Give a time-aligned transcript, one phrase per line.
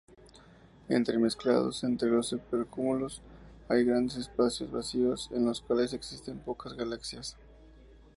[0.89, 3.21] Entremezclados entre los supercúmulos
[3.69, 7.37] hay grandes espacios vacíos en los cuales existen pocas galaxias.